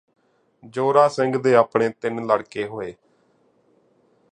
ਜੋਰਾ 0.63 1.07
ਸਿੰਘ 1.07 1.37
ਦੇ 1.37 1.55
ਆਪਣੇ 1.55 1.89
ਤਿੰਨ 2.01 2.25
ਲੜਕੇ 2.25 2.65
ਹੋਏ 2.67 2.93